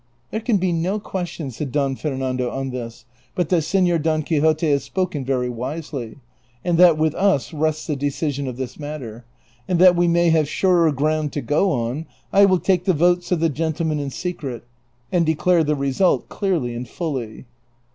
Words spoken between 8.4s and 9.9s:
of this matter; and